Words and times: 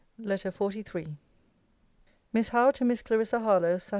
LETTER 0.17 0.49
XLIII 0.49 1.15
MISS 2.33 2.49
HOWE, 2.49 2.71
TO 2.71 2.83
MISS 2.85 3.03
CLARISSA 3.03 3.39
HARLOWE 3.41 3.77
SAT. 3.77 3.89